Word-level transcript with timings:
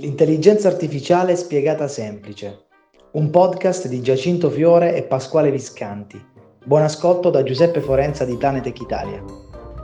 L'intelligenza 0.00 0.68
artificiale 0.68 1.36
spiegata 1.36 1.86
semplice. 1.86 2.68
Un 3.12 3.28
podcast 3.28 3.86
di 3.86 4.00
Giacinto 4.00 4.48
Fiore 4.48 4.96
e 4.96 5.02
Pasquale 5.02 5.50
Viscanti. 5.50 6.18
Buon 6.64 6.80
ascolto 6.80 7.28
da 7.28 7.42
Giuseppe 7.42 7.82
Forenza 7.82 8.24
di 8.24 8.38
Tanetech 8.38 8.80
Italia. 8.80 9.22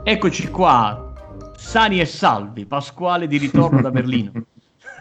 Eccoci 0.03 0.47
qua, 0.47 1.13
sani 1.55 1.99
e 1.99 2.05
salvi, 2.05 2.65
Pasquale 2.65 3.27
di 3.27 3.37
ritorno 3.37 3.79
da 3.79 3.91
Berlino. 3.91 4.31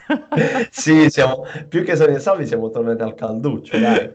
sì, 0.68 1.08
siamo, 1.08 1.44
più 1.66 1.82
che 1.82 1.96
sani 1.96 2.16
e 2.16 2.18
salvi 2.18 2.46
siamo 2.46 2.68
tornati 2.68 3.00
al 3.00 3.14
calduccio, 3.14 3.78
dai. 3.78 4.14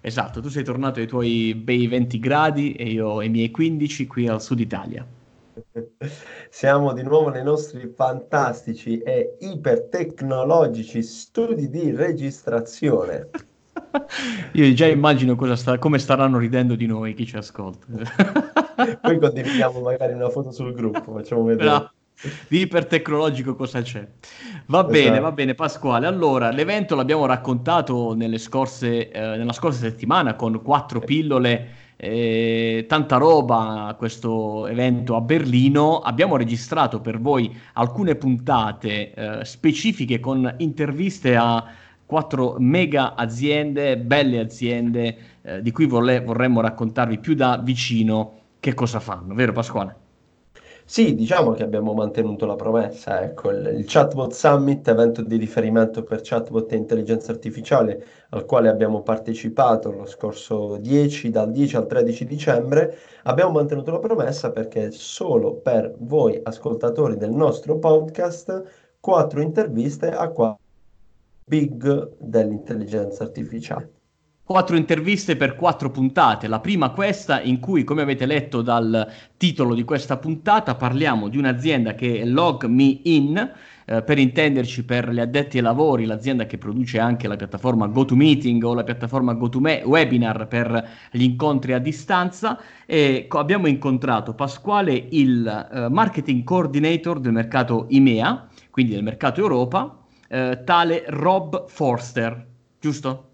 Esatto, 0.00 0.40
tu 0.40 0.48
sei 0.48 0.64
tornato 0.64 0.98
ai 0.98 1.06
tuoi 1.06 1.54
bei 1.54 1.86
20 1.86 2.18
gradi 2.18 2.72
e 2.72 2.84
io 2.84 3.18
ai 3.18 3.28
miei 3.28 3.50
15 3.50 4.06
qui 4.06 4.28
al 4.28 4.40
sud 4.40 4.60
Italia. 4.60 5.06
Siamo 6.50 6.92
di 6.92 7.02
nuovo 7.02 7.28
nei 7.28 7.42
nostri 7.42 7.92
fantastici 7.94 8.98
e 8.98 9.36
ipertecnologici 9.40 11.02
studi 11.02 11.68
di 11.68 11.94
registrazione. 11.94 13.30
Io 14.52 14.72
già 14.74 14.86
immagino 14.86 15.34
sta, 15.56 15.78
come 15.78 15.98
staranno 15.98 16.38
ridendo 16.38 16.74
di 16.74 16.86
noi 16.86 17.14
chi 17.14 17.26
ci 17.26 17.36
ascolta. 17.36 17.86
Poi 19.00 19.18
condividiamo 19.18 19.80
magari 19.80 20.12
una 20.12 20.28
foto 20.28 20.50
sul 20.50 20.72
gruppo, 20.72 21.12
facciamo 21.12 21.44
vedere. 21.44 21.68
No, 21.68 21.92
di 22.48 22.60
ipertecnologico 22.60 23.54
cosa 23.54 23.82
c'è. 23.82 24.06
Va 24.66 24.80
esatto. 24.80 24.92
bene, 24.92 25.20
va 25.20 25.32
bene 25.32 25.54
Pasquale. 25.54 26.06
Allora, 26.06 26.50
l'evento 26.50 26.94
l'abbiamo 26.94 27.26
raccontato 27.26 28.14
scorse, 28.38 29.10
eh, 29.10 29.20
nella 29.20 29.52
scorsa 29.52 29.80
settimana 29.80 30.34
con 30.34 30.62
quattro 30.62 31.00
pillole 31.00 31.81
eh, 31.96 32.84
tanta 32.88 33.16
roba 33.16 33.94
questo 33.98 34.66
evento 34.66 35.16
a 35.16 35.20
Berlino. 35.20 35.98
Abbiamo 36.00 36.36
registrato 36.36 37.00
per 37.00 37.20
voi 37.20 37.54
alcune 37.74 38.14
puntate 38.16 39.12
eh, 39.12 39.44
specifiche 39.44 40.20
con 40.20 40.54
interviste 40.58 41.36
a 41.36 41.64
quattro 42.04 42.56
mega 42.58 43.14
aziende, 43.14 43.96
belle 43.96 44.40
aziende, 44.40 45.16
eh, 45.42 45.62
di 45.62 45.70
cui 45.70 45.86
vorrei, 45.86 46.22
vorremmo 46.22 46.60
raccontarvi 46.60 47.18
più 47.18 47.34
da 47.34 47.56
vicino 47.56 48.40
che 48.60 48.74
cosa 48.74 49.00
fanno, 49.00 49.34
vero 49.34 49.52
Pasquale? 49.52 49.96
Sì, 50.92 51.14
diciamo 51.14 51.52
che 51.52 51.62
abbiamo 51.62 51.94
mantenuto 51.94 52.44
la 52.44 52.54
promessa, 52.54 53.22
ecco, 53.22 53.48
il, 53.48 53.78
il 53.78 53.84
Chatbot 53.86 54.30
Summit, 54.32 54.86
evento 54.88 55.22
di 55.22 55.38
riferimento 55.38 56.02
per 56.02 56.20
chatbot 56.20 56.70
e 56.70 56.76
intelligenza 56.76 57.32
artificiale, 57.32 58.04
al 58.28 58.44
quale 58.44 58.68
abbiamo 58.68 59.00
partecipato 59.00 59.90
lo 59.90 60.04
scorso 60.04 60.76
10, 60.76 61.30
dal 61.30 61.50
10 61.50 61.76
al 61.76 61.86
13 61.86 62.26
dicembre, 62.26 62.98
abbiamo 63.22 63.52
mantenuto 63.52 63.90
la 63.90 64.00
promessa 64.00 64.50
perché 64.50 64.90
solo 64.90 65.54
per 65.54 65.94
voi 66.00 66.38
ascoltatori 66.42 67.16
del 67.16 67.30
nostro 67.30 67.78
podcast, 67.78 68.62
quattro 69.00 69.40
interviste 69.40 70.10
a 70.10 70.28
quattro 70.28 70.60
big 71.46 72.16
dell'intelligenza 72.18 73.24
artificiale 73.24 74.01
quattro 74.44 74.76
interviste 74.76 75.36
per 75.36 75.54
quattro 75.54 75.90
puntate. 75.90 76.48
La 76.48 76.60
prima 76.60 76.90
questa 76.90 77.40
in 77.40 77.60
cui, 77.60 77.84
come 77.84 78.02
avete 78.02 78.26
letto 78.26 78.60
dal 78.60 79.10
titolo 79.36 79.74
di 79.74 79.84
questa 79.84 80.16
puntata, 80.16 80.74
parliamo 80.74 81.28
di 81.28 81.38
un'azienda 81.38 81.94
che 81.94 82.20
è 82.20 82.24
Log 82.24 82.64
Me 82.64 83.00
In, 83.04 83.52
eh, 83.84 84.02
per 84.02 84.18
intenderci 84.18 84.84
per 84.84 85.10
gli 85.10 85.20
addetti 85.20 85.58
ai 85.58 85.62
lavori, 85.62 86.04
l'azienda 86.04 86.46
che 86.46 86.58
produce 86.58 86.98
anche 86.98 87.28
la 87.28 87.36
piattaforma 87.36 87.86
GoToMeeting 87.86 88.62
o 88.64 88.74
la 88.74 88.84
piattaforma 88.84 89.32
GoToWebinar 89.34 90.48
per 90.48 90.88
gli 91.10 91.22
incontri 91.22 91.72
a 91.72 91.78
distanza. 91.78 92.60
E 92.84 93.26
co- 93.28 93.38
abbiamo 93.38 93.68
incontrato 93.68 94.34
Pasquale, 94.34 95.06
il 95.10 95.46
eh, 95.72 95.88
marketing 95.88 96.42
coordinator 96.44 97.20
del 97.20 97.32
mercato 97.32 97.86
IMEA, 97.88 98.48
quindi 98.70 98.92
del 98.92 99.02
mercato 99.02 99.40
Europa, 99.40 99.98
eh, 100.28 100.62
tale 100.64 101.04
Rob 101.06 101.68
Forster, 101.68 102.46
giusto? 102.80 103.31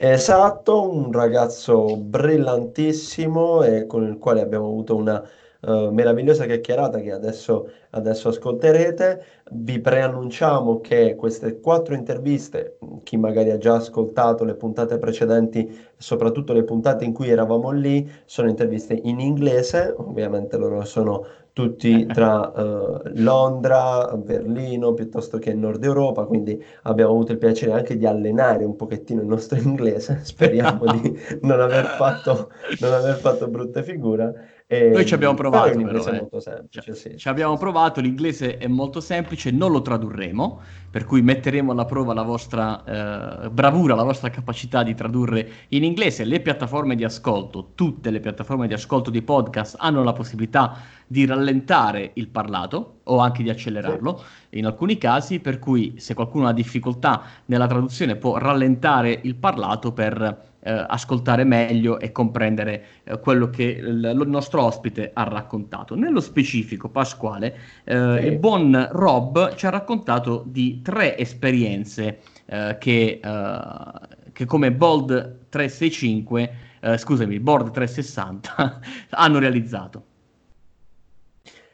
Esatto, 0.00 0.88
un 0.88 1.10
ragazzo 1.10 1.96
brillantissimo 1.96 3.62
e 3.64 3.86
con 3.86 4.04
il 4.06 4.16
quale 4.18 4.40
abbiamo 4.40 4.66
avuto 4.66 4.94
una 4.94 5.20
uh, 5.62 5.90
meravigliosa 5.90 6.44
chiacchierata 6.46 7.00
che 7.00 7.10
adesso, 7.10 7.68
adesso 7.90 8.28
ascolterete. 8.28 9.24
Vi 9.50 9.80
preannunciamo 9.80 10.80
che 10.80 11.16
queste 11.16 11.58
quattro 11.58 11.94
interviste, 11.94 12.78
chi 13.02 13.16
magari 13.16 13.50
ha 13.50 13.58
già 13.58 13.74
ascoltato 13.74 14.44
le 14.44 14.54
puntate 14.54 14.98
precedenti, 14.98 15.68
soprattutto 15.96 16.52
le 16.52 16.62
puntate 16.62 17.04
in 17.04 17.12
cui 17.12 17.28
eravamo 17.30 17.72
lì, 17.72 18.08
sono 18.24 18.48
interviste 18.48 18.94
in 19.02 19.18
inglese, 19.18 19.92
ovviamente 19.96 20.56
loro 20.56 20.84
sono 20.84 21.24
tutti 21.58 22.06
tra 22.06 22.52
uh, 22.54 23.00
Londra, 23.14 24.16
Berlino, 24.16 24.94
piuttosto 24.94 25.38
che 25.38 25.52
Nord 25.54 25.82
Europa, 25.82 26.24
quindi 26.24 26.64
abbiamo 26.82 27.10
avuto 27.10 27.32
il 27.32 27.38
piacere 27.38 27.72
anche 27.72 27.96
di 27.96 28.06
allenare 28.06 28.64
un 28.64 28.76
pochettino 28.76 29.22
il 29.22 29.26
nostro 29.26 29.58
inglese, 29.60 30.20
speriamo 30.22 30.84
di 30.92 31.18
non 31.42 31.58
aver 31.60 31.86
fatto, 31.86 32.52
non 32.78 32.92
aver 32.92 33.16
fatto 33.16 33.48
brutte 33.48 33.82
figure. 33.82 34.57
E, 34.70 34.90
Noi 34.90 35.06
ci 35.06 35.14
abbiamo 35.14 35.32
provato, 35.32 35.70
però, 35.70 35.90
però 35.90 36.04
è 36.04 36.20
molto 36.20 36.40
semplice, 36.40 36.94
sì. 36.94 37.16
Ci 37.16 37.28
abbiamo 37.30 37.56
provato, 37.56 38.02
l'inglese 38.02 38.58
è 38.58 38.66
molto 38.66 39.00
semplice, 39.00 39.50
non 39.50 39.72
lo 39.72 39.80
tradurremo, 39.80 40.60
per 40.90 41.06
cui 41.06 41.22
metteremo 41.22 41.72
alla 41.72 41.86
prova 41.86 42.12
la 42.12 42.22
vostra 42.22 42.84
eh, 42.84 43.48
bravura, 43.48 43.94
la 43.94 44.02
vostra 44.02 44.28
capacità 44.28 44.82
di 44.82 44.94
tradurre 44.94 45.50
in 45.68 45.84
inglese. 45.84 46.24
Le 46.24 46.40
piattaforme 46.40 46.96
di 46.96 47.04
ascolto, 47.04 47.70
tutte 47.74 48.10
le 48.10 48.20
piattaforme 48.20 48.66
di 48.66 48.74
ascolto 48.74 49.08
di 49.08 49.22
podcast 49.22 49.76
hanno 49.78 50.02
la 50.04 50.12
possibilità 50.12 50.76
di 51.06 51.24
rallentare 51.24 52.10
il 52.14 52.28
parlato 52.28 52.98
o 53.04 53.20
anche 53.20 53.42
di 53.42 53.48
accelerarlo 53.48 54.18
sì. 54.50 54.58
in 54.58 54.66
alcuni 54.66 54.98
casi, 54.98 55.40
per 55.40 55.58
cui 55.58 55.94
se 55.96 56.12
qualcuno 56.12 56.46
ha 56.46 56.52
difficoltà 56.52 57.22
nella 57.46 57.66
traduzione 57.66 58.16
può 58.16 58.36
rallentare 58.36 59.18
il 59.22 59.34
parlato 59.36 59.92
per 59.92 60.47
eh, 60.60 60.84
ascoltare 60.88 61.44
meglio 61.44 61.98
e 61.98 62.10
comprendere 62.12 62.84
eh, 63.04 63.20
quello 63.20 63.48
che 63.48 63.62
il, 63.62 64.18
il, 64.20 64.28
nostro 64.28 64.62
ospite 64.62 65.10
ha 65.12 65.24
raccontato. 65.24 65.94
Nello 65.94 66.20
specifico, 66.20 66.88
Pasquale, 66.88 67.56
eh, 67.84 68.18
sì. 68.20 68.26
il 68.26 68.38
buon 68.38 68.88
Rob 68.92 69.54
ci 69.54 69.66
ha 69.66 69.70
raccontato 69.70 70.42
di 70.46 70.82
tre 70.82 71.16
esperienze 71.16 72.20
eh, 72.46 72.76
che, 72.78 73.20
eh, 73.22 74.30
che, 74.32 74.44
come 74.44 74.72
Bold 74.72 75.48
365, 75.48 76.52
eh, 76.80 76.98
scusami, 76.98 77.38
Board 77.40 77.70
360 77.70 78.80
hanno 79.10 79.38
realizzato. 79.38 80.04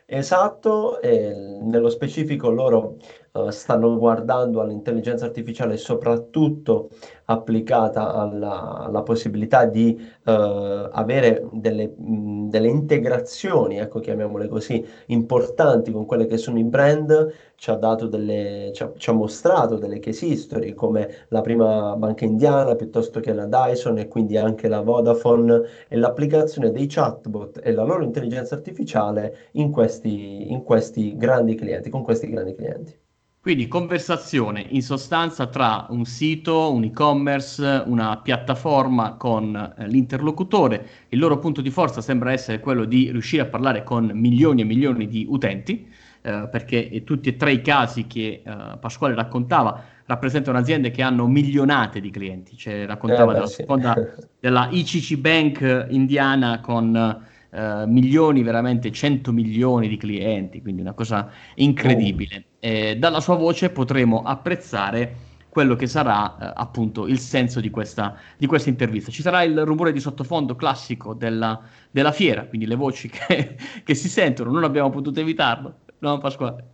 Esatto, 0.07 1.01
nello 1.03 1.89
specifico 1.89 2.51
loro 2.51 2.99
uh, 3.35 3.51
stanno 3.51 3.99
guardando 3.99 4.61
all'intelligenza 4.61 5.25
artificiale 5.27 5.77
soprattutto 5.77 6.91
applicata 7.27 8.15
alla, 8.15 8.85
alla 8.85 9.03
possibilità 9.03 9.65
di 9.65 9.99
uh, 10.25 10.31
avere 10.31 11.47
delle, 11.53 11.89
mh, 11.97 12.49
delle, 12.51 12.69
integrazioni, 12.69 13.79
ecco, 13.79 13.99
chiamiamole 14.01 14.47
così, 14.49 14.85
importanti 15.07 15.91
con 15.91 16.07
quelle 16.07 16.27
che 16.27 16.37
sono 16.37 16.59
i 16.59 16.65
brand, 16.65 17.33
ci 17.57 17.71
ha, 17.71 17.75
dato 17.75 18.07
delle, 18.07 18.71
ci 18.75 18.83
ha, 18.83 18.93
ci 18.97 19.11
ha 19.11 19.13
mostrato 19.13 19.79
delle 19.79 19.99
case 19.99 20.27
history 20.27 20.75
come 20.75 21.27
la 21.29 21.41
prima 21.41 21.97
banca 21.97 22.25
indiana 22.25 22.75
piuttosto 22.77 23.21
che 23.21 23.33
la 23.33 23.47
Dyson 23.47 23.99
e 23.99 24.09
quindi 24.09 24.37
anche 24.37 24.69
la 24.69 24.81
Vodafone 24.83 25.63
e 25.89 25.97
l'applicazione 25.97 26.71
dei 26.71 26.87
chatbot 26.87 27.61
e 27.63 27.73
la 27.73 27.83
loro 27.85 28.05
intelligenza 28.05 28.55
artificiale 28.55 29.49
in 29.53 29.71
questi, 29.71 30.53
in 30.53 30.63
questi 30.63 31.17
grandi 31.17 31.55
clienti, 31.55 31.91
con 31.91 32.03
questi 32.03 32.29
grandi 32.29 32.55
clienti. 32.55 33.04
Quindi 33.45 33.69
conversazione 33.69 34.65
in 34.71 34.81
sostanza 34.81 35.47
tra 35.49 35.85
un 35.91 36.07
sito, 36.07 36.73
un 36.73 36.85
e-commerce, 36.85 37.83
una 37.85 38.17
piattaforma 38.17 39.17
con 39.17 39.55
eh, 39.55 39.87
l'interlocutore. 39.87 40.89
Il 41.11 41.19
loro 41.19 41.39
punto 41.39 41.61
di 41.61 41.69
forza 41.69 42.01
sembra 42.01 42.33
essere 42.33 42.59
quello 42.59 42.87
di 42.87 43.11
riuscire 43.11 43.43
a 43.43 43.45
parlare 43.45 43.83
con 43.85 44.11
milioni 44.15 44.63
e 44.63 44.65
milioni 44.65 45.07
di 45.07 45.27
utenti, 45.29 45.87
eh, 46.23 46.49
perché 46.51 47.03
tutti 47.05 47.29
e 47.29 47.37
tre 47.37 47.53
i 47.53 47.61
casi 47.61 48.07
che 48.07 48.41
eh, 48.43 48.79
Pasquale 48.81 49.15
raccontava 49.15 49.79
rappresentano 50.07 50.57
aziende 50.57 50.91
che 50.91 51.03
hanno 51.03 51.27
milionate 51.27 52.01
di 52.01 52.09
clienti. 52.09 52.57
Cioè, 52.57 52.87
raccontava 52.87 53.33
eh 53.33 53.41
beh, 53.41 53.65
della, 53.67 53.95
sì. 53.95 54.27
della 54.41 54.69
ICC 54.71 55.17
Bank 55.19 55.87
indiana 55.91 56.61
con 56.61 57.23
Uh, 57.55 57.87
milioni, 57.87 58.43
veramente 58.43 58.91
100 58.91 59.31
milioni 59.31 59.87
di 59.87 59.97
clienti, 59.97 60.61
quindi 60.61 60.81
una 60.81 60.93
cosa 60.93 61.31
incredibile. 61.55 62.37
Oh. 62.37 62.57
Eh, 62.59 62.97
dalla 62.97 63.21
sua 63.21 63.37
voce 63.37 63.71
potremo 63.71 64.23
apprezzare 64.23 65.15
quello 65.55 65.77
che 65.77 65.87
sarà 65.87 66.37
eh, 66.37 66.53
appunto 66.53 67.07
il 67.07 67.21
senso 67.21 67.61
di 67.61 67.71
questa, 67.71 68.17
di 68.37 68.47
questa, 68.47 68.71
intervista. 68.71 69.13
Ci 69.13 69.23
sarà 69.23 69.45
il 69.45 69.65
rumore 69.65 69.93
di 69.93 70.01
sottofondo 70.01 70.57
classico 70.57 71.15
della, 71.15 71.61
della 71.93 72.11
fiera, 72.11 72.45
quindi 72.45 72.67
le 72.67 72.75
voci 72.75 73.09
che, 73.09 73.57
che, 73.85 73.95
si 73.95 74.09
sentono, 74.09 74.51
non 74.51 74.65
abbiamo 74.65 74.91
potuto 74.91 75.21
evitarlo, 75.21 75.75
no 76.01 76.19
Pasquale? 76.19 76.65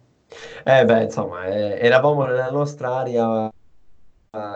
Eh 0.64 0.86
beh, 0.86 1.02
insomma, 1.02 1.44
eh, 1.44 1.78
eravamo 1.78 2.24
nella 2.24 2.50
nostra 2.50 2.96
area 2.96 3.52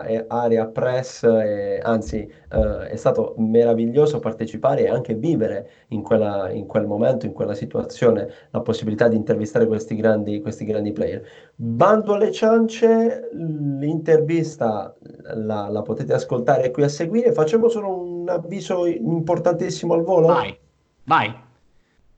e 0.07 0.23
Aria 0.29 0.67
Press, 0.67 1.23
e, 1.23 1.81
anzi 1.83 2.19
eh, 2.19 2.87
è 2.87 2.95
stato 2.95 3.33
meraviglioso 3.39 4.19
partecipare 4.19 4.83
e 4.83 4.87
anche 4.87 5.15
vivere 5.15 5.69
in, 5.89 6.01
quella, 6.01 6.49
in 6.49 6.65
quel 6.65 6.85
momento, 6.85 7.25
in 7.25 7.33
quella 7.33 7.53
situazione, 7.53 8.29
la 8.51 8.61
possibilità 8.61 9.09
di 9.09 9.17
intervistare 9.17 9.67
questi 9.67 9.95
grandi, 9.95 10.39
questi 10.39 10.63
grandi 10.63 10.93
player. 10.93 11.21
Bando 11.55 12.13
alle 12.13 12.31
ciance, 12.31 13.29
l'intervista 13.33 14.95
la, 15.33 15.67
la 15.67 15.81
potete 15.81 16.13
ascoltare 16.13 16.71
qui 16.71 16.83
a 16.83 16.87
seguire, 16.87 17.33
facciamo 17.33 17.67
solo 17.67 17.99
un 17.99 18.29
avviso 18.29 18.85
importantissimo 18.85 19.93
al 19.93 20.03
volo. 20.03 20.27
Vai, 20.27 20.57
vai. 21.03 21.44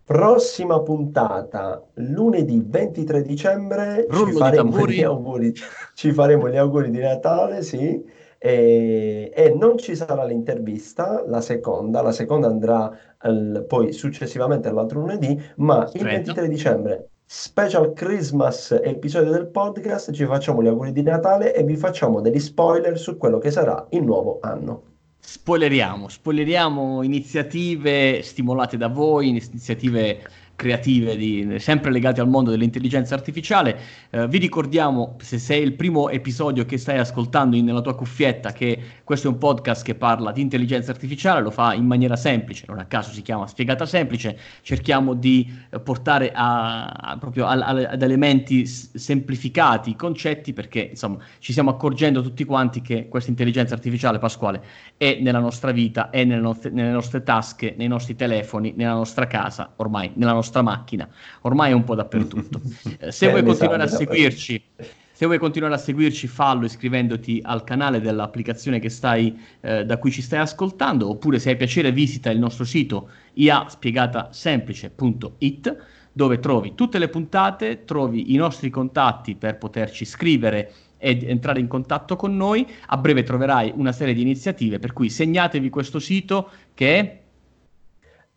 Prossima 0.07 0.81
puntata, 0.83 1.83
lunedì 1.95 2.63
23 2.65 3.23
dicembre, 3.23 4.07
ci 4.09 4.31
faremo, 4.31 4.87
gli 4.87 5.03
auguri, 5.03 5.53
ci 5.95 6.13
faremo, 6.13 6.47
gli 6.47 6.55
auguri, 6.55 6.89
di 6.89 6.99
Natale, 6.99 7.61
sì, 7.61 8.01
e, 8.37 9.29
e, 9.35 9.53
non 9.53 9.77
ci 9.77 9.97
sarà 9.97 10.23
l'intervista, 10.23 11.25
la 11.27 11.41
seconda, 11.41 12.01
la 12.01 12.13
seconda 12.13 12.47
andrà 12.47 12.89
al, 13.17 13.65
poi 13.67 13.91
successivamente 13.91 14.69
all'altro 14.69 15.01
lunedì, 15.01 15.37
ma 15.57 15.85
il 15.91 16.03
23 16.03 16.47
dicembre, 16.47 17.09
special 17.25 17.91
Christmas 17.91 18.79
episodio 18.81 19.31
del 19.33 19.47
podcast, 19.47 20.13
ci 20.13 20.23
facciamo 20.23 20.63
gli 20.63 20.67
auguri 20.67 20.93
di 20.93 21.01
Natale 21.01 21.53
e 21.53 21.65
vi 21.65 21.75
facciamo 21.75 22.21
degli 22.21 22.39
spoiler 22.39 22.97
su 22.97 23.17
quello 23.17 23.39
che 23.39 23.51
sarà 23.51 23.85
il 23.89 24.05
nuovo 24.05 24.37
anno 24.39 24.95
spoileriamo, 25.29 26.07
spoileriamo 26.07 27.03
iniziative 27.03 28.21
stimolate 28.21 28.77
da 28.77 28.87
voi, 28.87 29.27
iniziative 29.27 30.25
creative 30.57 31.15
di, 31.15 31.55
sempre 31.59 31.91
legate 31.91 32.19
al 32.19 32.27
mondo 32.27 32.49
dell'intelligenza 32.49 33.13
artificiale. 33.13 33.79
Eh, 34.09 34.27
vi 34.27 34.39
ricordiamo, 34.39 35.15
se 35.21 35.37
sei 35.37 35.61
il 35.61 35.73
primo 35.73 36.09
episodio 36.09 36.65
che 36.65 36.79
stai 36.79 36.97
ascoltando 36.97 37.55
in, 37.55 37.63
nella 37.63 37.81
tua 37.81 37.95
cuffietta, 37.95 38.51
che 38.51 38.77
questo 39.03 39.27
è 39.27 39.31
un 39.31 39.37
podcast 39.37 39.85
che 39.85 39.93
parla 39.93 40.31
di 40.31 40.41
intelligenza 40.41 40.89
artificiale, 40.91 41.41
lo 41.41 41.51
fa 41.51 41.73
in 41.75 41.85
maniera 41.85 42.15
semplice, 42.15 42.65
non 42.67 42.79
a 42.79 42.85
caso 42.85 43.11
si 43.11 43.21
chiama 43.21 43.45
Spiegata 43.45 43.85
Semplice, 43.85 44.37
cerchiamo 44.63 45.13
di 45.13 45.47
eh, 45.69 45.79
portare 45.79 46.31
a, 46.33 46.87
a, 46.87 47.17
proprio 47.17 47.45
a, 47.45 47.51
ad 47.51 48.01
elementi 48.01 48.65
s- 48.65 48.95
semplificati 48.95 49.91
i 49.91 49.95
concetti 49.95 50.53
perché 50.53 50.79
insomma 50.89 51.19
ci 51.37 51.51
stiamo 51.51 51.69
accorgendo 51.69 52.23
tutti 52.23 52.43
quanti 52.45 52.81
che 52.81 53.07
questa 53.07 53.29
intelligenza 53.29 53.75
artificiale, 53.75 54.17
Pasquale, 54.17 54.63
è 54.97 55.19
nella 55.21 55.39
nostra 55.39 55.71
vita, 55.71 56.09
è 56.09 56.23
nelle 56.23 56.41
nostre, 56.41 56.71
nelle 56.71 56.89
nostre 56.89 57.21
tasche, 57.21 57.75
nei 57.77 57.87
nostri 57.87 58.15
telefoni, 58.15 58.73
nella 58.75 58.93
nostra 58.93 59.27
casa, 59.27 59.73
ormai 59.75 60.09
nella 60.15 60.31
nostra 60.31 60.45
nostra 60.47 60.61
macchina, 60.61 61.09
ormai 61.41 61.71
è 61.71 61.73
un 61.73 61.83
po' 61.83 61.95
dappertutto. 61.95 62.61
Eh, 62.99 63.11
se 63.11 63.29
vuoi 63.29 63.43
continuare 63.43 63.83
a 63.83 63.87
seguirci, 63.87 64.63
se 65.11 65.25
vuoi 65.25 65.37
continuare 65.37 65.75
a 65.75 65.77
seguirci, 65.77 66.25
fallo 66.27 66.65
iscrivendoti 66.65 67.41
al 67.43 67.63
canale 67.63 67.99
dell'applicazione 67.99 68.79
stai, 68.89 69.37
eh, 69.61 69.85
da 69.85 69.97
cui 69.97 70.11
ci 70.11 70.21
stai 70.21 70.39
ascoltando, 70.39 71.09
oppure 71.09 71.39
se 71.39 71.49
hai 71.49 71.57
piacere 71.57 71.91
visita 71.91 72.29
il 72.29 72.39
nostro 72.39 72.63
sito 72.63 73.09
iaspiegatasemplice.it 73.33 75.77
dove 76.13 76.39
trovi 76.39 76.73
tutte 76.73 76.97
le 76.97 77.09
puntate, 77.09 77.83
trovi 77.83 78.33
i 78.33 78.37
nostri 78.37 78.69
contatti 78.71 79.35
per 79.35 79.57
poterci 79.57 80.05
scrivere 80.05 80.71
ed 80.97 81.21
entrare 81.21 81.59
in 81.59 81.67
contatto 81.67 82.15
con 82.15 82.35
noi. 82.35 82.65
A 82.87 82.97
breve 82.97 83.21
troverai 83.21 83.71
una 83.75 83.91
serie 83.91 84.15
di 84.15 84.21
iniziative, 84.21 84.79
per 84.79 84.93
cui 84.93 85.11
segnatevi 85.11 85.69
questo 85.69 85.99
sito 85.99 86.49
che 86.73 86.99
è 86.99 87.21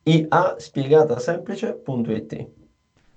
iaspiegatasemplice.it. 0.03 2.47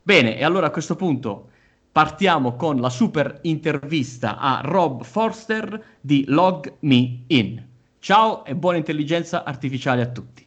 Bene, 0.01 0.37
e 0.37 0.43
allora 0.43 0.67
a 0.67 0.71
questo 0.71 0.95
punto 0.95 1.49
partiamo 1.91 2.55
con 2.55 2.79
la 2.81 2.89
super 2.89 3.39
intervista 3.43 4.37
a 4.37 4.61
Rob 4.63 5.03
Forster 5.03 5.97
di 6.01 6.25
Log 6.27 6.77
Me 6.79 7.23
In. 7.27 7.63
Ciao 7.99 8.43
e 8.43 8.55
buona 8.55 8.77
intelligenza 8.77 9.43
artificiale 9.43 10.01
a 10.01 10.07
tutti. 10.07 10.41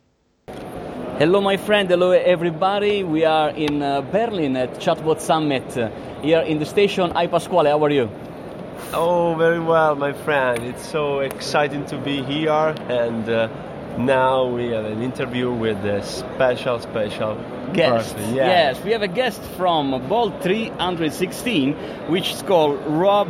Hello, 1.18 1.40
my 1.40 1.56
friend. 1.56 1.90
Hello, 1.90 2.12
everybody. 2.12 3.02
We 3.02 3.24
are 3.24 3.50
in 3.56 3.80
uh, 3.80 4.02
Berlin 4.10 4.54
at 4.56 4.78
Chatbot 4.78 5.18
Summit. 5.18 5.90
Here 6.20 6.42
in 6.42 6.58
the 6.58 6.66
station, 6.66 7.10
Hi 7.14 7.26
Pasquale. 7.26 7.70
How 7.70 7.82
are 7.82 7.94
you? 7.94 8.10
Oh, 8.92 9.34
very 9.34 9.58
well, 9.58 9.96
my 9.96 10.12
friend. 10.12 10.62
It's 10.64 10.86
so 10.86 11.20
exciting 11.20 11.86
to 11.86 11.96
be 11.96 12.22
here 12.22 12.74
and 12.90 13.26
uh, 13.30 13.48
now 13.98 14.46
we 14.46 14.68
have 14.68 14.84
an 14.84 15.02
interview 15.02 15.52
with 15.52 15.84
a 15.84 16.02
special, 16.02 16.80
special 16.80 17.36
guest. 17.72 18.14
Person. 18.14 18.34
Yeah. 18.34 18.46
Yes, 18.46 18.84
we 18.84 18.92
have 18.92 19.02
a 19.02 19.08
guest 19.08 19.42
from 19.56 20.08
Bolt 20.08 20.42
316, 20.42 21.74
which 22.08 22.32
is 22.32 22.42
called 22.42 22.78
Rob 22.86 23.28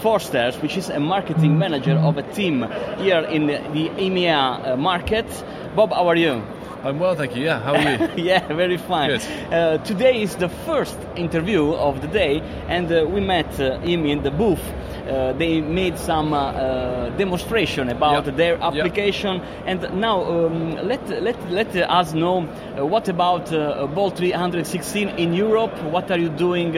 Forsters, 0.00 0.56
which 0.62 0.76
is 0.76 0.88
a 0.88 1.00
marketing 1.00 1.58
manager 1.58 1.96
of 1.96 2.16
a 2.16 2.22
team 2.22 2.62
here 2.98 3.20
in 3.20 3.46
the, 3.46 3.58
the 3.72 3.88
EMEA 3.90 4.68
uh, 4.68 4.76
market. 4.76 5.26
Bob, 5.74 5.92
how 5.92 6.08
are 6.08 6.16
you? 6.16 6.42
I'm 6.84 6.98
well, 6.98 7.14
thank 7.16 7.34
you. 7.34 7.44
Yeah, 7.44 7.60
how 7.60 7.74
are 7.74 7.80
you? 7.80 8.08
yeah, 8.24 8.46
very 8.46 8.76
fine. 8.76 9.10
Uh, 9.10 9.78
today 9.78 10.22
is 10.22 10.36
the 10.36 10.48
first 10.48 10.96
interview 11.16 11.72
of 11.72 12.00
the 12.00 12.08
day, 12.08 12.40
and 12.68 12.90
uh, 12.92 13.04
we 13.08 13.20
met 13.20 13.60
uh, 13.60 13.78
him 13.80 14.06
in 14.06 14.22
the 14.22 14.30
booth 14.30 14.62
uh, 15.08 15.32
they 15.32 15.62
made 15.62 15.98
some 15.98 16.34
uh, 16.34 16.52
uh, 16.52 17.08
demonstration 17.16 17.88
about 17.88 18.26
yep. 18.26 18.36
their 18.36 18.62
application. 18.62 19.36
Yep. 19.36 19.62
And 19.64 20.00
now 20.00 20.22
um, 20.22 20.72
let, 20.86 21.08
let, 21.08 21.50
let 21.50 21.74
us 21.74 22.12
know 22.12 22.42
what 22.76 23.08
about 23.08 23.50
Bolt 23.94 24.18
316 24.18 25.08
in 25.08 25.32
Europe? 25.32 25.72
What 25.84 26.10
are 26.10 26.18
you 26.18 26.28
doing 26.28 26.72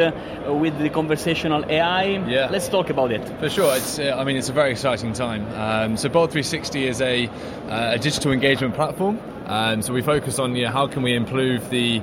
with 0.60 0.78
the 0.78 0.90
conversational 0.90 1.64
AI? 1.68 2.24
Yeah. 2.28 2.48
Let's 2.50 2.68
talk 2.68 2.90
about 2.90 3.10
it. 3.10 3.28
For 3.40 3.50
sure. 3.50 3.76
It's, 3.76 3.98
I 3.98 4.22
mean, 4.22 4.36
it's 4.36 4.48
a 4.48 4.52
very 4.52 4.70
exciting 4.70 5.12
time. 5.12 5.44
Um, 5.54 5.96
so 5.96 6.08
Bolt 6.08 6.30
360 6.30 6.86
is 6.86 7.00
a, 7.00 7.28
a 7.68 7.98
digital 7.98 8.30
engagement 8.30 8.74
platform. 8.80 9.20
Um, 9.44 9.82
so 9.82 9.92
we 9.92 10.00
focus 10.00 10.38
on 10.38 10.56
you 10.56 10.64
know, 10.64 10.70
how 10.70 10.86
can 10.86 11.02
we 11.02 11.14
improve 11.14 11.68
the 11.68 12.00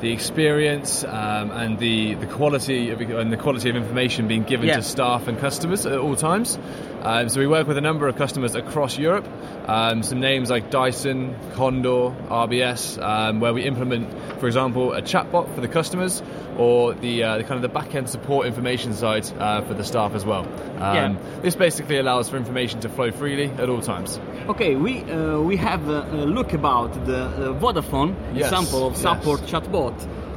the 0.00 0.12
experience 0.12 1.04
um, 1.04 1.50
and 1.50 1.78
the, 1.78 2.14
the 2.14 2.26
quality 2.26 2.90
of, 2.90 3.00
and 3.00 3.32
the 3.32 3.36
quality 3.36 3.70
of 3.70 3.76
information 3.76 4.28
being 4.28 4.44
given 4.44 4.66
yeah. 4.66 4.76
to 4.76 4.82
staff 4.82 5.28
and 5.28 5.38
customers 5.38 5.86
at 5.86 5.98
all 5.98 6.16
times. 6.16 6.58
Um, 7.02 7.28
so 7.28 7.40
we 7.40 7.46
work 7.46 7.66
with 7.66 7.78
a 7.78 7.82
number 7.82 8.08
of 8.08 8.16
customers 8.16 8.54
across 8.54 8.98
Europe. 8.98 9.26
Um, 9.66 10.02
some 10.02 10.20
names 10.20 10.50
like 10.50 10.70
Dyson, 10.70 11.34
Condor, 11.54 12.14
RBS, 12.28 13.02
um, 13.02 13.40
where 13.40 13.54
we 13.54 13.64
implement, 13.64 14.10
for 14.38 14.46
example, 14.46 14.92
a 14.92 15.00
chatbot 15.00 15.54
for 15.54 15.60
the 15.60 15.68
customers 15.68 16.22
or 16.58 16.92
the, 16.94 17.22
uh, 17.22 17.38
the 17.38 17.44
kind 17.44 17.56
of 17.56 17.62
the 17.62 17.68
back 17.68 17.94
end 17.94 18.10
support 18.10 18.46
information 18.46 18.92
side 18.92 19.26
uh, 19.38 19.62
for 19.62 19.74
the 19.74 19.84
staff 19.84 20.14
as 20.14 20.26
well. 20.26 20.46
Yeah. 20.76 21.04
Um, 21.04 21.18
this 21.40 21.56
basically 21.56 21.98
allows 21.98 22.28
for 22.28 22.36
information 22.36 22.80
to 22.80 22.88
flow 22.88 23.10
freely 23.10 23.46
at 23.50 23.68
all 23.68 23.80
times. 23.80 24.18
Okay, 24.48 24.76
we 24.76 25.02
uh, 25.04 25.38
we 25.40 25.56
have 25.56 25.88
a, 25.88 26.02
a, 26.10 26.26
look 26.26 26.52
about 26.52 26.92
the 27.06 27.24
uh, 27.24 27.60
Vodafone 27.60 28.14
yes. 28.34 28.50
example 28.50 28.86
of 28.88 28.96
support 28.96 29.40
yes. 29.42 29.50
chatbot. 29.50 29.89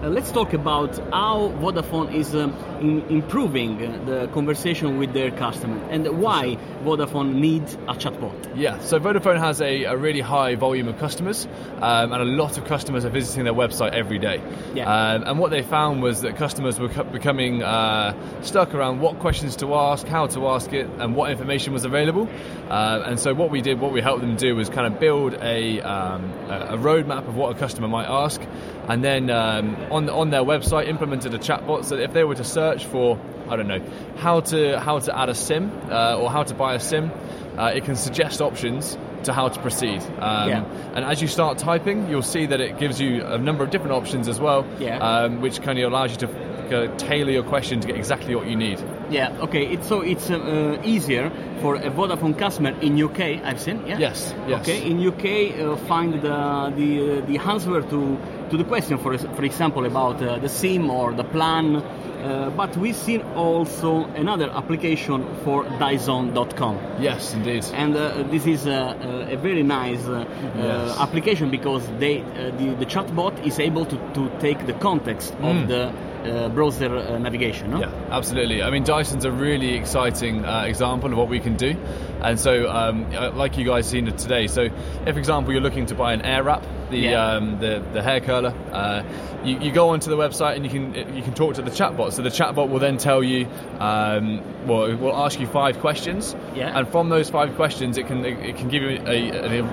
Uh, 0.03 0.09
let's 0.09 0.33
talk 0.33 0.51
about 0.51 0.97
how 1.13 1.47
Vodafone 1.61 2.13
is 2.13 2.35
um, 2.35 2.53
in 2.81 3.01
improving 3.07 3.77
the 4.05 4.27
conversation 4.33 4.97
with 4.97 5.13
their 5.13 5.31
customer 5.31 5.81
and 5.89 6.05
why 6.21 6.57
Vodafone 6.83 7.35
needs 7.35 7.75
a 7.87 7.93
chatbot. 7.93 8.33
Yeah, 8.53 8.79
so 8.79 8.99
Vodafone 8.99 9.39
has 9.39 9.61
a, 9.61 9.85
a 9.85 9.95
really 9.95 10.19
high 10.19 10.55
volume 10.55 10.89
of 10.89 10.99
customers, 10.99 11.47
um, 11.77 12.11
and 12.11 12.21
a 12.21 12.25
lot 12.25 12.57
of 12.57 12.65
customers 12.65 13.05
are 13.05 13.11
visiting 13.11 13.45
their 13.45 13.53
website 13.53 13.93
every 13.93 14.19
day. 14.19 14.41
Yeah. 14.73 14.93
Um, 14.93 15.23
and 15.23 15.39
what 15.39 15.51
they 15.51 15.61
found 15.61 16.03
was 16.03 16.19
that 16.23 16.35
customers 16.35 16.81
were 16.81 16.89
becoming 16.89 17.63
uh, 17.63 18.13
stuck 18.41 18.73
around 18.73 18.99
what 18.99 19.19
questions 19.19 19.55
to 19.57 19.73
ask, 19.73 20.05
how 20.05 20.27
to 20.27 20.47
ask 20.49 20.73
it, 20.73 20.89
and 20.99 21.15
what 21.15 21.31
information 21.31 21.71
was 21.71 21.85
available. 21.85 22.27
Uh, 22.69 23.03
and 23.05 23.21
so 23.21 23.33
what 23.33 23.51
we 23.51 23.61
did, 23.61 23.79
what 23.79 23.93
we 23.93 24.01
helped 24.01 24.19
them 24.19 24.35
do, 24.35 24.53
was 24.53 24.67
kind 24.69 24.93
of 24.93 24.99
build 24.99 25.33
a, 25.35 25.79
um, 25.79 26.29
a 26.49 26.77
roadmap 26.77 27.25
of 27.25 27.37
what 27.37 27.55
a 27.55 27.57
customer 27.57 27.87
might 27.87 28.07
ask, 28.07 28.41
and 28.89 29.01
then 29.01 29.29
um, 29.29 29.77
on 29.93 30.09
on 30.09 30.29
their 30.29 30.43
website 30.43 30.87
implemented 30.87 31.33
a 31.33 31.39
chatbot 31.39 31.85
so 31.85 31.95
that 31.95 32.03
if 32.03 32.13
they 32.13 32.23
were 32.23 32.35
to 32.35 32.43
search 32.43 32.85
for 32.85 33.19
I 33.49 33.55
don't 33.55 33.67
know 33.67 33.81
how 34.17 34.41
to 34.41 34.79
how 34.79 34.99
to 34.99 35.17
add 35.17 35.29
a 35.29 35.35
sim 35.35 35.71
uh, 35.89 36.17
or 36.17 36.31
how 36.31 36.43
to 36.43 36.53
buy 36.53 36.75
a 36.75 36.79
sim, 36.79 37.11
uh, 37.57 37.71
it 37.75 37.85
can 37.85 37.95
suggest 37.95 38.41
options 38.41 38.97
to 39.23 39.33
how 39.33 39.47
to 39.49 39.61
proceed. 39.61 40.01
Um, 40.19 40.49
yeah. 40.49 40.65
And 40.95 41.05
as 41.05 41.21
you 41.21 41.27
start 41.27 41.57
typing, 41.57 42.09
you'll 42.09 42.21
see 42.21 42.45
that 42.45 42.59
it 42.59 42.77
gives 42.77 42.99
you 42.99 43.23
a 43.23 43.37
number 43.37 43.63
of 43.63 43.69
different 43.69 43.93
options 43.93 44.27
as 44.27 44.39
well, 44.39 44.65
yeah. 44.79 44.97
um, 44.97 45.41
which 45.41 45.61
kind 45.61 45.79
of 45.79 45.91
allows 45.91 46.11
you 46.11 46.17
to 46.27 46.27
uh, 46.27 46.97
tailor 46.97 47.31
your 47.31 47.43
question 47.43 47.79
to 47.79 47.87
get 47.87 47.95
exactly 47.95 48.35
what 48.35 48.47
you 48.47 48.55
need. 48.55 48.79
Yeah. 49.13 49.41
Okay. 49.41 49.65
It's, 49.73 49.87
so 49.87 50.01
it's 50.01 50.29
uh, 50.29 50.37
uh 50.37 50.81
easier 50.83 51.31
for 51.61 51.75
a 51.75 51.89
Vodafone 51.89 52.37
customer 52.37 52.73
in 52.81 53.01
UK. 53.01 53.19
I've 53.43 53.59
seen. 53.59 53.85
Yeah. 53.87 53.99
Yes. 53.99 54.33
Yes. 54.47 54.61
Okay. 54.61 54.89
In 54.89 54.99
UK, 55.07 55.25
uh, 55.59 55.77
find 55.87 56.13
the 56.13 56.73
the 56.75 57.21
the 57.27 57.37
answer 57.37 57.81
to 57.81 58.17
to 58.53 58.57
the 58.57 58.63
question, 58.63 58.97
for, 58.99 59.17
for 59.17 59.43
example, 59.43 59.85
about 59.85 60.21
uh, 60.21 60.37
the 60.37 60.49
SIM 60.49 60.89
or 60.89 61.13
the 61.13 61.23
plan. 61.23 61.77
Uh, 61.77 62.49
but 62.55 62.77
we've 62.77 62.95
seen 62.95 63.21
also 63.35 64.05
another 64.15 64.49
application 64.49 65.25
for 65.43 65.63
Dyson.com. 65.79 66.79
Yes, 66.99 67.33
indeed. 67.33 67.65
And 67.73 67.95
uh, 67.95 68.23
this 68.31 68.45
is 68.45 68.65
a, 68.65 69.27
a 69.29 69.37
very 69.37 69.63
nice 69.63 70.07
uh, 70.07 70.23
yes. 70.55 70.97
application 70.99 71.49
because 71.49 71.85
they, 71.99 72.21
uh, 72.21 72.51
the, 72.57 72.75
the 72.79 72.85
chatbot 72.85 73.45
is 73.45 73.59
able 73.59 73.85
to, 73.85 73.97
to 74.13 74.31
take 74.39 74.65
the 74.65 74.73
context 74.73 75.33
mm. 75.33 75.49
of 75.49 75.67
the 75.67 75.91
uh, 76.23 76.49
browser 76.49 76.95
uh, 76.95 77.17
navigation. 77.17 77.71
No? 77.71 77.79
Yeah, 77.79 77.91
absolutely. 78.09 78.63
I 78.63 78.69
mean, 78.69 78.83
Dyson's 78.83 79.25
a 79.25 79.31
really 79.31 79.73
exciting 79.75 80.45
uh, 80.45 80.63
example 80.63 81.11
of 81.11 81.17
what 81.17 81.29
we 81.29 81.39
can 81.39 81.55
do. 81.55 81.75
And 82.21 82.39
so, 82.39 82.69
um, 82.69 83.13
uh, 83.13 83.31
like 83.31 83.57
you 83.57 83.65
guys 83.65 83.87
seen 83.87 84.07
it 84.07 84.17
today, 84.17 84.47
so 84.47 84.61
if, 84.61 85.13
for 85.13 85.19
example, 85.19 85.53
you're 85.53 85.61
looking 85.61 85.87
to 85.87 85.95
buy 85.95 86.13
an 86.13 86.21
air 86.21 86.43
wrap, 86.43 86.63
the 86.93 86.99
Yeah. 86.99 87.25
um, 87.35 87.59
the, 87.59 87.83
the 87.93 88.01
hair 88.01 88.19
curler, 88.21 88.53
uh, 88.71 89.03
you, 89.43 89.59
you 89.59 89.71
go 89.71 89.89
onto 89.89 90.09
the 90.09 90.15
website 90.15 90.55
and 90.55 90.63
you 90.65 90.71
can 90.71 91.15
you 91.15 91.21
can 91.21 91.33
talk 91.33 91.55
to 91.55 91.61
the 91.61 91.71
chatbot. 91.71 92.13
So 92.13 92.21
the 92.21 92.29
chatbot 92.29 92.69
will 92.69 92.79
then 92.79 92.97
tell 92.97 93.21
you, 93.23 93.47
um, 93.79 94.41
well, 94.67 94.85
it 94.85 94.99
will 94.99 95.15
ask 95.15 95.39
you 95.39 95.47
five 95.47 95.79
questions, 95.79 96.35
Yeah. 96.55 96.77
and 96.77 96.87
from 96.87 97.09
those 97.09 97.29
five 97.29 97.55
questions, 97.55 97.97
it 97.97 98.07
can 98.07 98.23
it 98.25 98.55
can 98.57 98.69
give 98.69 98.83
you 98.83 99.01
a, 99.05 99.59
a, 99.59 99.63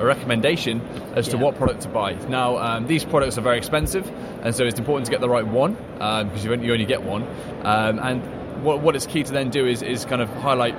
a, 0.00 0.04
recommendation 0.04 0.80
as 1.14 1.28
to 1.28 1.36
Yeah. 1.36 1.42
what 1.44 1.56
product 1.56 1.82
to 1.82 1.88
buy. 1.88 2.12
Now, 2.28 2.56
um, 2.58 2.86
these 2.86 3.04
products 3.04 3.36
are 3.38 3.42
very 3.42 3.58
expensive, 3.58 4.10
and 4.42 4.54
so 4.54 4.64
it's 4.64 4.78
important 4.78 5.06
to 5.06 5.10
get 5.12 5.20
the 5.20 5.28
right 5.28 5.46
one 5.46 5.74
because 5.74 6.44
you, 6.44 6.52
only- 6.52 6.66
you 6.66 6.72
only 6.72 6.86
get 6.86 7.02
one. 7.02 7.22
Um, 7.64 7.98
and 7.98 8.22
what, 8.64 8.80
what 8.80 8.96
it's 8.96 9.06
key 9.06 9.22
to 9.22 9.32
then 9.32 9.50
do 9.50 9.66
is, 9.66 9.82
is 9.82 10.04
kind 10.04 10.22
of 10.22 10.28
highlight 10.30 10.74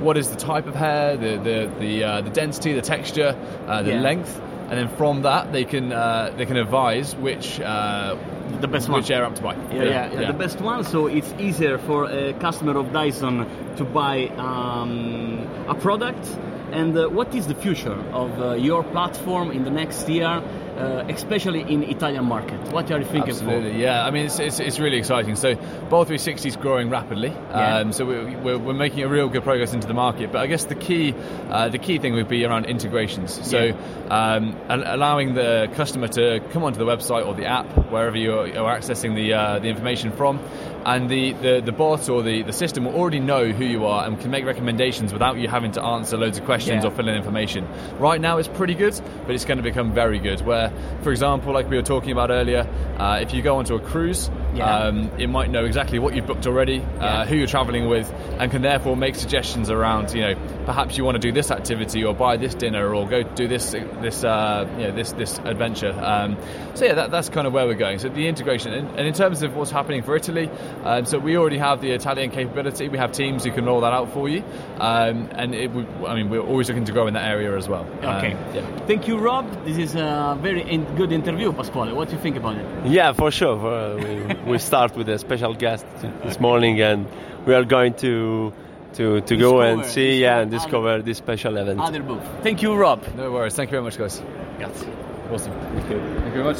what 0.00 0.16
is 0.18 0.28
the 0.28 0.36
type 0.36 0.66
of 0.66 0.74
hair, 0.74 1.16
the 1.16 1.36
the 1.38 1.72
the, 1.80 2.04
uh, 2.04 2.20
the 2.20 2.30
density, 2.30 2.74
the 2.74 2.82
texture, 2.82 3.34
uh, 3.66 3.82
the 3.82 3.92
Yeah. 3.92 4.00
length, 4.02 4.40
and 4.68 4.78
then 4.78 4.88
from 4.96 5.22
that 5.22 5.52
they 5.52 5.64
can 5.64 5.92
uh, 5.92 6.32
they 6.36 6.46
can 6.46 6.56
advise 6.56 7.14
which 7.16 7.60
uh, 7.60 8.16
The 8.60 8.68
best 8.68 8.88
one. 8.88 9.00
which 9.00 9.10
air 9.10 9.24
up 9.24 9.34
to 9.36 9.42
buy. 9.42 9.54
Yeah, 9.54 9.82
yeah, 9.84 10.12
yeah, 10.20 10.32
the 10.32 10.38
best 10.38 10.60
one. 10.60 10.84
So 10.84 11.06
it's 11.06 11.32
easier 11.38 11.78
for 11.78 12.04
a 12.10 12.32
customer 12.34 12.76
of 12.78 12.92
Dyson 12.92 13.46
to 13.76 13.84
buy 13.84 14.28
um, 14.38 15.46
a 15.68 15.74
product. 15.74 16.26
And 16.72 16.96
uh, 16.96 17.08
what 17.08 17.34
is 17.34 17.46
the 17.46 17.54
future 17.54 17.98
of 18.12 18.30
uh, 18.40 18.54
your 18.54 18.82
platform 18.82 19.50
in 19.52 19.62
the 19.64 19.70
next 19.70 20.08
year, 20.08 20.42
uh, 20.76 21.04
especially 21.08 21.62
in 21.62 21.82
Italian 21.82 22.24
market? 22.24 22.60
What 22.72 22.90
are 22.90 22.98
you 22.98 23.04
thinking 23.04 23.30
Absolutely, 23.30 23.80
yeah. 23.80 24.04
I 24.06 24.10
mean, 24.10 24.26
it's, 24.26 24.38
it's, 24.38 24.60
it's 24.60 24.78
really 24.78 24.98
exciting. 24.98 25.36
So, 25.36 25.54
Bowl 25.54 26.04
360 26.04 26.48
is 26.48 26.56
growing 26.56 26.90
rapidly. 26.90 27.28
Yeah. 27.28 27.78
Um, 27.78 27.92
so 27.92 28.04
we're, 28.04 28.38
we're, 28.40 28.58
we're 28.58 28.74
making 28.74 29.02
a 29.02 29.08
real 29.08 29.28
good 29.28 29.42
progress 29.42 29.72
into 29.74 29.86
the 29.86 29.94
market. 29.94 30.32
But 30.32 30.40
I 30.40 30.46
guess 30.46 30.64
the 30.66 30.74
key 30.74 31.14
uh, 31.50 31.68
the 31.68 31.78
key 31.78 31.98
thing 31.98 32.14
would 32.14 32.28
be 32.28 32.44
around 32.44 32.66
integrations. 32.66 33.32
So, 33.48 33.70
um, 34.10 34.56
al- 34.68 34.94
allowing 34.96 35.34
the 35.34 35.68
customer 35.74 36.08
to 36.08 36.40
come 36.50 36.62
onto 36.64 36.78
the 36.78 36.84
website 36.86 37.26
or 37.26 37.34
the 37.34 37.46
app 37.46 37.66
wherever 37.90 38.16
you're, 38.16 38.46
you're 38.46 38.68
accessing 38.70 39.14
the 39.14 39.32
uh, 39.32 39.58
the 39.58 39.68
information 39.68 40.12
from, 40.12 40.38
and 40.84 41.08
the, 41.08 41.32
the, 41.32 41.60
the 41.64 41.72
bot 41.72 42.08
or 42.08 42.22
the, 42.22 42.42
the 42.42 42.52
system 42.52 42.84
will 42.84 42.94
already 42.94 43.18
know 43.18 43.50
who 43.50 43.64
you 43.64 43.86
are 43.86 44.06
and 44.06 44.20
can 44.20 44.30
make 44.30 44.44
recommendations 44.44 45.12
without 45.12 45.36
you 45.36 45.48
having 45.48 45.72
to 45.72 45.82
answer 45.82 46.16
loads 46.16 46.38
of 46.38 46.44
questions 46.44 46.84
Yeah. 46.84 46.90
or 46.90 46.94
fill 46.94 47.08
in 47.08 47.16
information. 47.16 47.66
Right 47.98 48.20
now, 48.20 48.38
it's 48.38 48.48
pretty 48.48 48.74
good, 48.74 48.98
but 49.26 49.34
it's 49.34 49.44
going 49.44 49.56
to 49.58 49.64
become 49.64 49.92
very 49.92 50.18
good. 50.20 50.40
Where, 50.42 50.65
for 51.02 51.10
example, 51.10 51.52
like 51.52 51.68
we 51.68 51.76
were 51.76 51.82
talking 51.82 52.10
about 52.12 52.30
earlier, 52.30 52.68
uh, 52.98 53.18
if 53.20 53.32
you 53.32 53.42
go 53.42 53.56
onto 53.56 53.74
a 53.74 53.80
cruise, 53.80 54.30
Yeah. 54.56 54.74
um, 54.86 55.10
it 55.18 55.28
might 55.28 55.50
know 55.50 55.64
exactly 55.64 55.98
what 55.98 56.14
you've 56.14 56.26
booked 56.26 56.46
already, 56.46 56.76
Yeah. 56.76 57.04
uh, 57.22 57.26
who 57.26 57.36
you're 57.36 57.46
traveling 57.46 57.88
with, 57.88 58.12
and 58.38 58.50
can 58.50 58.62
therefore 58.62 58.96
make 58.96 59.14
suggestions 59.14 59.70
around, 59.70 60.12
you 60.14 60.20
know, 60.22 60.34
perhaps 60.64 60.96
you 60.98 61.04
want 61.04 61.14
to 61.14 61.20
do 61.20 61.32
this 61.32 61.50
activity 61.50 62.04
or 62.04 62.14
buy 62.14 62.36
this 62.36 62.54
dinner 62.54 62.94
or 62.94 63.06
go 63.08 63.22
do 63.22 63.46
this 63.48 63.70
this 64.02 64.24
uh, 64.24 64.68
you 64.78 64.84
know 64.84 64.92
this 64.92 65.12
this 65.12 65.38
adventure. 65.38 65.92
Um, 65.92 66.36
so 66.74 66.84
yeah, 66.84 66.94
that, 66.94 67.10
that's 67.10 67.28
kind 67.28 67.46
of 67.46 67.52
where 67.52 67.66
we're 67.66 67.74
going. 67.74 67.98
So 67.98 68.08
the 68.08 68.26
integration, 68.26 68.72
and, 68.72 68.88
and 68.98 69.06
in 69.06 69.14
terms 69.14 69.42
of 69.42 69.54
what's 69.56 69.70
happening 69.70 70.02
for 70.02 70.16
Italy, 70.16 70.50
um, 70.84 71.04
so 71.06 71.18
we 71.18 71.36
already 71.36 71.58
have 71.58 71.80
the 71.80 71.90
Italian 71.92 72.30
capability. 72.30 72.88
We 72.88 72.98
have 72.98 73.12
teams 73.12 73.44
who 73.44 73.50
can 73.52 73.64
roll 73.64 73.80
that 73.82 73.92
out 73.92 74.12
for 74.12 74.28
you, 74.28 74.42
um, 74.78 75.28
and 75.32 75.54
it, 75.54 75.70
would- 75.70 75.86
I 76.06 76.14
mean 76.14 76.28
we're 76.30 76.40
always 76.40 76.68
looking 76.68 76.84
to 76.86 76.92
grow 76.92 77.06
in 77.06 77.14
that 77.14 77.26
area 77.28 77.56
as 77.56 77.68
well. 77.68 77.86
Okay. 77.98 78.32
Um, 78.32 78.54
yeah. 78.54 78.86
Thank 78.86 79.08
you, 79.08 79.18
Rob. 79.18 79.64
This 79.64 79.78
is 79.78 79.94
a 79.94 80.36
very 80.40 80.62
in- 80.62 80.84
good 80.96 81.12
interview, 81.12 81.52
Pasquale. 81.52 81.92
What 81.92 82.08
do 82.08 82.16
you 82.16 82.20
think 82.20 82.36
about 82.36 82.56
it? 82.56 82.66
Yeah, 82.86 83.12
for 83.12 83.30
sure. 83.30 83.58
For, 83.58 83.96
we, 83.96 84.34
we 84.46 84.58
start 84.58 84.96
with 84.96 85.08
a 85.08 85.18
special 85.18 85.54
guest 85.54 85.84
this 86.24 86.38
morning, 86.40 86.80
and 86.80 87.06
we 87.46 87.54
are 87.54 87.64
going 87.64 87.94
to 87.94 88.52
to, 88.94 89.20
to 89.20 89.36
go 89.36 89.60
and 89.60 89.82
Discover- 89.82 89.92
see 89.92 90.20
yeah, 90.22 90.38
and 90.40 90.50
discover 90.50 90.96
discover 90.98 91.02
this 91.02 91.18
special 91.18 91.56
event. 91.56 91.80
Other 91.80 92.02
booth. 92.02 92.22
Thank 92.42 92.62
you, 92.62 92.74
Rob. 92.74 93.02
No 93.16 93.30
worries. 93.30 93.54
Thank 93.54 93.68
you 93.70 93.72
very 93.72 93.82
much, 93.82 93.98
guys. 93.98 94.22
Grazie. 94.58 94.88
Awesome. 95.30 95.52
Thank 95.52 95.90
you 95.90 95.98
very 95.98 96.44
much. 96.44 96.54